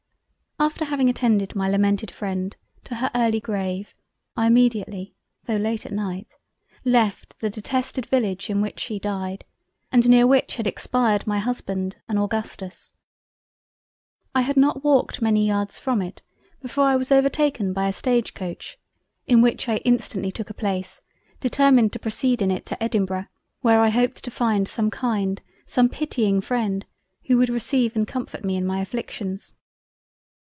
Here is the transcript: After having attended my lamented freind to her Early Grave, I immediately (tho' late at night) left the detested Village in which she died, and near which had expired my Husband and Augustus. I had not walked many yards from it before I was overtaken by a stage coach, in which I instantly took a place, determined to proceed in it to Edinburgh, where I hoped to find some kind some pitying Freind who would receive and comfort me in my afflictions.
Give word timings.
After 0.59 0.85
having 0.85 1.09
attended 1.09 1.55
my 1.55 1.67
lamented 1.67 2.11
freind 2.11 2.53
to 2.83 2.93
her 2.93 3.09
Early 3.15 3.39
Grave, 3.39 3.95
I 4.37 4.45
immediately 4.45 5.15
(tho' 5.45 5.55
late 5.55 5.87
at 5.87 5.91
night) 5.91 6.37
left 6.85 7.39
the 7.39 7.49
detested 7.49 8.05
Village 8.05 8.47
in 8.47 8.61
which 8.61 8.79
she 8.79 8.99
died, 8.99 9.43
and 9.91 10.07
near 10.07 10.27
which 10.27 10.57
had 10.57 10.67
expired 10.67 11.25
my 11.25 11.39
Husband 11.39 11.95
and 12.07 12.19
Augustus. 12.19 12.93
I 14.35 14.41
had 14.41 14.55
not 14.55 14.83
walked 14.83 15.19
many 15.19 15.47
yards 15.47 15.79
from 15.79 15.99
it 15.99 16.21
before 16.61 16.83
I 16.85 16.95
was 16.95 17.11
overtaken 17.11 17.73
by 17.73 17.87
a 17.87 17.93
stage 17.93 18.35
coach, 18.35 18.77
in 19.25 19.41
which 19.41 19.67
I 19.67 19.77
instantly 19.77 20.31
took 20.31 20.51
a 20.51 20.53
place, 20.53 21.01
determined 21.39 21.91
to 21.93 21.99
proceed 21.99 22.39
in 22.39 22.51
it 22.51 22.67
to 22.67 22.83
Edinburgh, 22.83 23.25
where 23.61 23.81
I 23.81 23.89
hoped 23.89 24.23
to 24.25 24.29
find 24.29 24.67
some 24.67 24.91
kind 24.91 25.41
some 25.65 25.89
pitying 25.89 26.39
Freind 26.39 26.83
who 27.25 27.39
would 27.39 27.49
receive 27.49 27.95
and 27.95 28.07
comfort 28.07 28.43
me 28.45 28.55
in 28.55 28.67
my 28.67 28.79
afflictions. 28.79 29.55